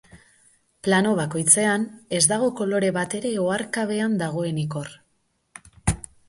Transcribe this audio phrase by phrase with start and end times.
[0.85, 1.85] Plano bakoitzean,
[2.19, 4.91] ez dago kolore bat ere oharkabean dagoenik hor.